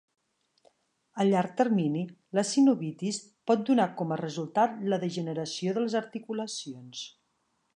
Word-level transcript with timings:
A 1.23 1.25
llarg 1.31 1.51
termini 1.59 2.01
la 2.39 2.43
sinovitis 2.51 3.19
pot 3.51 3.63
donar 3.69 3.85
com 4.01 4.15
a 4.15 4.19
resultat 4.23 4.81
la 4.95 4.99
degeneració 5.05 5.77
de 5.77 5.85
les 5.85 5.99
articulacions. 6.01 7.05